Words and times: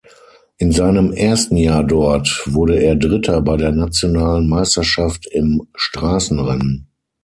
In 0.57 0.71
seinem 0.71 1.11
ersten 1.11 1.55
Jahr 1.57 1.83
dort 1.83 2.41
wurde 2.47 2.79
er 2.79 2.95
Dritter 2.95 3.39
bei 3.43 3.55
der 3.55 3.71
nationalen 3.71 4.49
Meisterschaft 4.49 5.27
im 5.27 5.67
Straßenrennen. 5.75 6.87